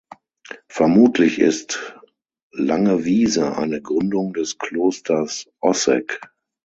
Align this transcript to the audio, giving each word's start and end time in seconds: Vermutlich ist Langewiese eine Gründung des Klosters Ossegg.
Vermutlich 0.67 1.37
ist 1.37 1.95
Langewiese 2.51 3.55
eine 3.55 3.83
Gründung 3.83 4.33
des 4.33 4.57
Klosters 4.57 5.47
Ossegg. 5.59 6.19